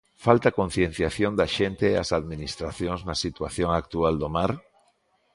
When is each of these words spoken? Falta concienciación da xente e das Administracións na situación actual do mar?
Falta 0.25 0.49
concienciación 0.59 1.31
da 1.39 1.47
xente 1.57 1.83
e 1.89 1.95
das 1.97 2.09
Administracións 2.19 3.01
na 3.09 3.15
situación 3.25 3.69
actual 3.81 4.15
do 4.21 4.29
mar? 4.35 4.51